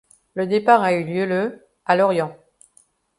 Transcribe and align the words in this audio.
Le 0.33 0.47
départ 0.47 0.81
a 0.81 0.93
eu 0.93 1.03
lieu 1.03 1.27
le 1.27 1.63
à 1.85 1.95
Lorient. 1.95 2.35